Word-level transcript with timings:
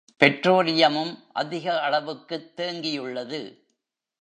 பெட்ரோலியமும் 0.19 1.17
அதிக 1.33 1.81
அளவுக்குத் 1.81 2.53
தேங்கியுள்ளது. 2.57 3.59